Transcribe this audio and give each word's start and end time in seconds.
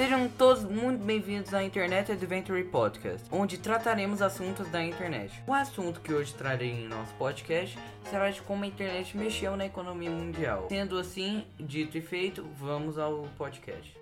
Sejam 0.00 0.30
todos 0.30 0.64
muito 0.64 1.04
bem-vindos 1.04 1.52
à 1.52 1.62
Internet 1.62 2.10
Adventure 2.10 2.64
Podcast, 2.64 3.26
onde 3.30 3.58
trataremos 3.58 4.22
assuntos 4.22 4.66
da 4.70 4.82
internet. 4.82 5.30
O 5.46 5.52
assunto 5.52 6.00
que 6.00 6.10
hoje 6.10 6.32
trarei 6.32 6.70
em 6.70 6.88
nosso 6.88 7.12
podcast 7.16 7.78
será 8.04 8.30
de 8.30 8.40
como 8.40 8.64
a 8.64 8.66
internet 8.66 9.14
mexeu 9.14 9.54
na 9.58 9.66
economia 9.66 10.08
mundial. 10.10 10.68
Sendo 10.70 10.98
assim, 10.98 11.44
dito 11.58 11.98
e 11.98 12.00
feito, 12.00 12.42
vamos 12.58 12.96
ao 12.96 13.28
podcast. 13.36 13.94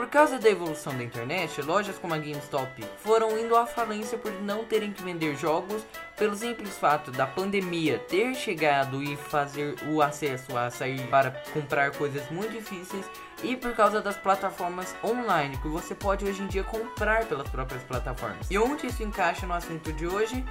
Por 0.00 0.08
causa 0.08 0.38
da 0.38 0.48
evolução 0.48 0.96
da 0.96 1.04
internet, 1.04 1.60
lojas 1.60 1.98
como 1.98 2.14
a 2.14 2.16
GameStop 2.16 2.82
foram 3.02 3.38
indo 3.38 3.54
à 3.54 3.66
falência 3.66 4.16
por 4.16 4.32
não 4.40 4.64
terem 4.64 4.94
que 4.94 5.02
vender 5.02 5.36
jogos 5.36 5.84
pelo 6.16 6.34
simples 6.34 6.74
fato 6.78 7.10
da 7.10 7.26
pandemia 7.26 7.98
ter 7.98 8.34
chegado 8.34 9.02
e 9.02 9.14
fazer 9.14 9.74
o 9.92 10.00
acesso 10.00 10.56
a 10.56 10.70
sair 10.70 11.06
para 11.08 11.30
comprar 11.52 11.90
coisas 11.90 12.30
muito 12.30 12.50
difíceis 12.50 13.04
e 13.44 13.54
por 13.54 13.74
causa 13.74 14.00
das 14.00 14.16
plataformas 14.16 14.96
online 15.04 15.58
que 15.58 15.68
você 15.68 15.94
pode 15.94 16.24
hoje 16.24 16.40
em 16.40 16.46
dia 16.46 16.64
comprar 16.64 17.26
pelas 17.26 17.50
próprias 17.50 17.82
plataformas. 17.82 18.50
E 18.50 18.56
onde 18.56 18.86
isso 18.86 19.02
encaixa 19.02 19.46
no 19.46 19.52
assunto 19.52 19.92
de 19.92 20.06
hoje? 20.06 20.42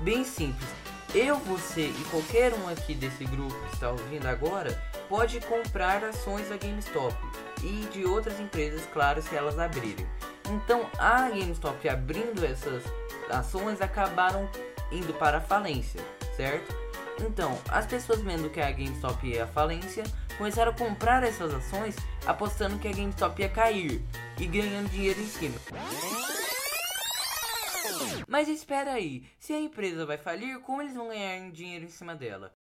Bem 0.00 0.22
simples. 0.22 0.68
Eu, 1.14 1.36
você 1.36 1.86
e 1.86 2.04
qualquer 2.10 2.52
um 2.52 2.68
aqui 2.68 2.94
desse 2.94 3.24
grupo 3.24 3.54
que 3.68 3.74
está 3.74 3.90
ouvindo 3.90 4.26
agora 4.26 4.78
pode 5.08 5.40
comprar 5.40 6.04
ações 6.04 6.48
da 6.48 6.56
GameStop 6.56 7.16
e 7.62 7.86
de 7.92 8.04
outras 8.04 8.38
empresas, 8.38 8.84
claro, 8.92 9.22
se 9.22 9.34
elas 9.34 9.58
abrirem. 9.58 10.06
Então, 10.50 10.88
a 10.98 11.28
GameStop 11.28 11.88
abrindo 11.88 12.44
essas 12.44 12.84
ações 13.30 13.80
acabaram 13.80 14.48
indo 14.90 15.12
para 15.14 15.38
a 15.38 15.40
falência, 15.40 16.00
certo? 16.36 16.74
Então, 17.20 17.58
as 17.68 17.86
pessoas 17.86 18.20
vendo 18.20 18.48
que 18.48 18.60
a 18.60 18.70
GameStop 18.70 19.26
ia 19.26 19.44
à 19.44 19.46
falência, 19.46 20.04
começaram 20.36 20.70
a 20.70 20.74
comprar 20.74 21.24
essas 21.24 21.52
ações 21.52 21.96
apostando 22.24 22.78
que 22.78 22.86
a 22.86 22.92
GameStop 22.92 23.42
ia 23.42 23.48
cair 23.48 24.02
e 24.38 24.46
ganhando 24.46 24.88
dinheiro 24.88 25.20
em 25.20 25.26
cima. 25.26 25.58
Mas 28.28 28.48
espera 28.48 28.92
aí, 28.92 29.26
se 29.38 29.52
a 29.52 29.60
empresa 29.60 30.06
vai 30.06 30.16
falir, 30.16 30.60
como 30.60 30.80
eles 30.80 30.94
vão 30.94 31.08
ganhar 31.08 31.50
dinheiro 31.50 31.84
em 31.84 31.90
cima 31.90 32.14
dela? 32.14 32.54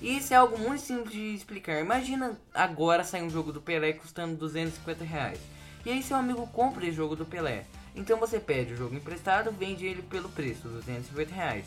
Isso 0.00 0.32
é 0.32 0.36
algo 0.36 0.58
muito 0.58 0.82
simples 0.82 1.12
de 1.12 1.34
explicar. 1.34 1.80
Imagina 1.80 2.38
agora 2.54 3.02
sair 3.02 3.22
um 3.22 3.30
jogo 3.30 3.52
do 3.52 3.60
Pelé 3.60 3.92
custando 3.92 4.36
250 4.36 5.04
reais. 5.04 5.40
E 5.84 5.90
aí 5.90 6.02
seu 6.02 6.16
amigo 6.16 6.46
compra 6.48 6.84
esse 6.84 6.96
jogo 6.96 7.16
do 7.16 7.24
Pelé. 7.24 7.64
Então 7.94 8.18
você 8.18 8.38
pede 8.38 8.74
o 8.74 8.76
jogo 8.76 8.94
emprestado, 8.94 9.50
vende 9.50 9.86
ele 9.86 10.02
pelo 10.02 10.28
preço, 10.28 10.68
250 10.68 11.34
reais. 11.34 11.66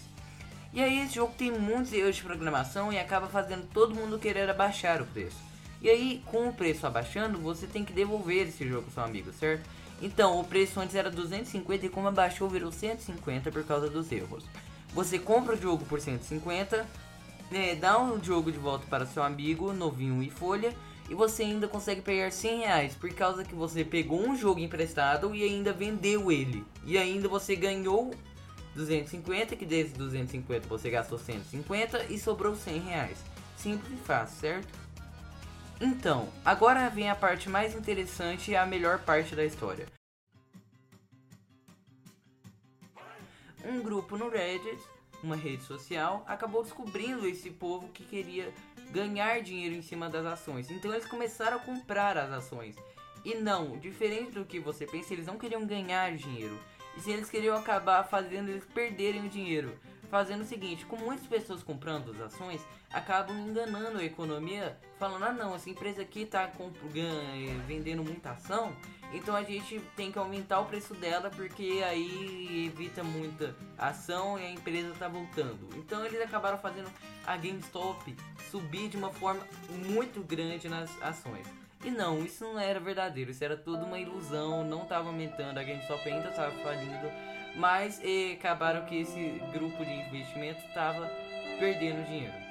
E 0.72 0.82
aí 0.82 1.00
esse 1.00 1.16
jogo 1.16 1.34
tem 1.38 1.52
muitos 1.52 1.92
erros 1.92 2.16
de 2.16 2.24
programação 2.24 2.94
e 2.94 3.00
acaba 3.00 3.28
fazendo 3.28 3.68
todo 3.74 3.96
mundo 3.96 4.20
querer 4.20 4.50
abaixar 4.50 5.02
o 5.02 5.06
preço. 5.06 5.38
E 5.82 5.90
aí, 5.90 6.22
com 6.26 6.50
o 6.50 6.54
preço 6.54 6.86
abaixando, 6.86 7.40
você 7.40 7.66
tem 7.66 7.86
que 7.86 7.94
devolver 7.94 8.48
esse 8.48 8.68
jogo 8.68 8.86
ao 8.88 8.92
seu 8.92 9.04
amigo, 9.04 9.32
certo? 9.32 9.68
Então, 10.02 10.40
o 10.40 10.44
preço 10.44 10.80
antes 10.80 10.96
era 10.96 11.12
250 11.12 11.86
e 11.86 11.90
como 11.90 12.08
abaixou 12.08 12.48
virou 12.48 12.72
150 12.72 13.52
por 13.52 13.64
causa 13.64 13.90
dos 13.90 14.12
erros. 14.12 14.46
Você 14.94 15.20
compra 15.20 15.56
o 15.56 15.62
jogo 15.62 15.86
por 15.86 16.00
150, 16.00 16.88
né, 17.52 17.76
dá 17.76 18.02
o 18.02 18.24
jogo 18.24 18.52
de 18.52 18.58
volta 18.58 18.86
para 18.90 19.06
seu 19.06 19.22
amigo, 19.22 19.74
novinho 19.74 20.24
e 20.24 20.30
folha, 20.30 20.74
e 21.10 21.16
você 21.16 21.44
ainda 21.44 21.68
consegue 21.68 22.02
pegar 22.02 22.32
100 22.32 22.60
reais 22.60 22.96
por 22.96 23.12
causa 23.14 23.44
que 23.44 23.56
você 23.56 23.84
pegou 23.84 24.22
um 24.22 24.36
jogo 24.36 24.60
emprestado 24.60 25.34
e 25.36 25.44
ainda 25.44 25.74
vendeu 25.74 26.32
ele. 26.32 26.64
E 26.86 26.98
ainda 26.98 27.28
você 27.28 27.56
ganhou 27.56 28.14
250, 28.76 29.56
que 29.56 29.66
desses 29.66 29.94
250 29.94 30.68
você 30.68 30.90
gastou 30.90 31.18
150 31.18 32.06
e 32.06 32.20
sobrou 32.20 32.56
100 32.56 32.80
reais. 32.82 33.18
Simples 33.58 33.92
e 33.92 33.98
fácil, 33.98 34.40
certo? 34.40 34.80
Então, 35.82 36.30
agora 36.46 36.90
vem 36.90 37.10
a 37.10 37.16
parte 37.16 37.50
mais 37.50 37.74
interessante 37.74 38.52
e 38.52 38.56
a 38.56 38.66
melhor 38.66 39.00
parte 39.00 39.36
da 39.36 39.44
história. 39.44 39.86
Um 43.66 43.82
grupo 43.82 44.18
no 44.18 44.30
Reddit 44.30 44.82
uma 45.24 45.36
rede 45.36 45.64
social, 45.64 46.24
acabou 46.28 46.64
descobrindo 46.64 47.28
esse 47.28 47.50
povo 47.50 47.90
que 47.90 48.04
queria 48.04 48.54
ganhar 48.92 49.42
dinheiro 49.42 49.76
em 49.76 49.82
cima 49.82 50.10
das 50.10 50.26
ações. 50.26 50.72
Então 50.72 50.92
eles 50.94 51.06
começaram 51.06 51.58
a 51.58 51.60
comprar 51.60 52.18
as 52.18 52.32
ações. 52.32 52.76
E 53.24 53.36
não, 53.36 53.78
diferente 53.78 54.32
do 54.32 54.46
que 54.46 54.60
você 54.60 54.86
pensa, 54.86 55.14
eles 55.14 55.26
não 55.26 55.38
queriam 55.38 55.66
ganhar 55.66 56.16
dinheiro. 56.16 56.58
E 56.98 57.02
se 57.02 57.12
eles 57.12 57.30
queriam 57.30 57.56
acabar 57.58 58.04
fazendo 58.04 58.50
eles 58.50 58.66
perderem 58.66 59.26
o 59.26 59.30
dinheiro 59.30 59.78
fazendo 60.10 60.42
o 60.42 60.46
seguinte, 60.46 60.86
com 60.86 60.98
muitas 60.98 61.28
pessoas 61.28 61.64
comprando 61.64 62.12
as 62.12 62.20
ações, 62.22 62.66
acabam 62.92 63.38
enganando 63.38 64.00
a 64.00 64.04
economia, 64.04 64.78
falando, 64.98 65.24
ah 65.24 65.34
não, 65.34 65.56
essa 65.56 65.70
empresa 65.70 66.02
aqui 66.02 66.24
está 66.24 66.52
vendendo 67.68 68.04
muita 68.04 68.32
ação, 68.32 68.76
então 69.14 69.36
a 69.36 69.44
gente 69.44 69.80
tem 69.96 70.12
que 70.12 70.20
aumentar 70.20 70.60
o 70.60 70.66
preço 70.66 70.94
dela 70.94 71.30
porque 71.30 71.84
aí 71.86 72.68
evita 72.68 73.04
muita 73.04 73.56
ação 73.78 74.38
e 74.38 74.46
a 74.46 74.50
empresa 74.50 74.90
está 74.90 75.08
voltando. 75.08 75.70
Então 75.76 76.06
eles 76.06 76.22
acabaram 76.22 76.58
fazendo 76.58 76.92
a 77.26 77.36
GameStop 77.36 78.16
subir 78.52 78.90
de 78.90 78.98
uma 78.98 79.12
forma 79.12 79.42
muito 79.88 80.22
grande 80.22 80.70
nas 80.70 80.90
ações. 81.02 81.48
E 81.84 81.90
não, 81.90 82.24
isso 82.24 82.44
não 82.44 82.60
era 82.60 82.80
verdadeiro, 82.80 83.32
isso 83.32 83.44
era 83.44 83.56
tudo 83.56 83.86
uma 83.86 83.98
ilusão, 83.98 84.66
não 84.66 84.84
estava 84.84 85.08
aumentando, 85.08 85.58
a 85.58 85.64
GameStop 85.64 86.10
ainda 86.10 86.30
estava 86.30 86.52
falindo 86.62 87.10
mas 87.56 88.00
e, 88.04 88.34
acabaram 88.34 88.86
que 88.86 89.02
esse 89.02 89.42
grupo 89.52 89.84
de 89.84 89.92
investimento 89.92 90.66
estava 90.68 91.10
perdendo 91.60 92.06
dinheiro. 92.06 92.49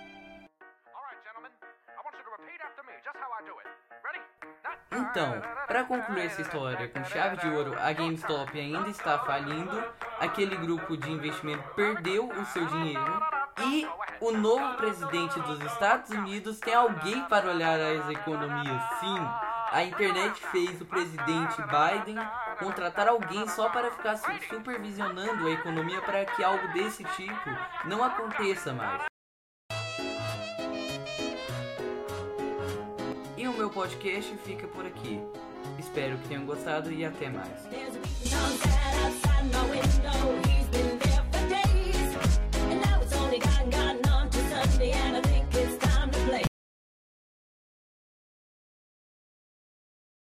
Então, 5.10 5.40
para 5.66 5.84
concluir 5.84 6.26
essa 6.26 6.42
história 6.42 6.86
com 6.88 7.02
chave 7.04 7.38
de 7.38 7.48
ouro, 7.48 7.74
a 7.78 7.92
GameStop 7.92 8.58
ainda 8.58 8.90
está 8.90 9.18
falindo, 9.18 9.82
aquele 10.20 10.54
grupo 10.56 10.98
de 10.98 11.10
investimento 11.10 11.62
perdeu 11.74 12.28
o 12.28 12.44
seu 12.46 12.66
dinheiro 12.66 13.22
e 13.60 13.88
o 14.20 14.32
novo 14.32 14.76
presidente 14.76 15.40
dos 15.40 15.60
Estados 15.62 16.10
Unidos 16.10 16.60
tem 16.60 16.74
alguém 16.74 17.24
para 17.24 17.48
olhar 17.48 17.80
as 17.80 18.10
economias. 18.10 18.82
Sim, 19.00 19.18
a 19.72 19.82
internet 19.82 20.46
fez 20.48 20.78
o 20.80 20.84
presidente 20.84 21.56
Biden 21.62 22.18
contratar 22.58 23.08
alguém 23.08 23.48
só 23.48 23.70
para 23.70 23.90
ficar 23.90 24.18
supervisionando 24.48 25.46
a 25.46 25.50
economia 25.50 26.02
para 26.02 26.26
que 26.26 26.44
algo 26.44 26.68
desse 26.74 27.02
tipo 27.02 27.50
não 27.86 28.04
aconteça 28.04 28.74
mais. 28.74 29.08
Meu 33.68 33.74
podcast 33.74 34.34
fica 34.44 34.66
por 34.66 34.86
aqui. 34.86 35.20
Espero 35.78 36.16
que 36.18 36.28
tenham 36.28 36.46
gostado 36.46 36.90
e 36.90 37.04
até 37.04 37.28
mais. 37.28 37.68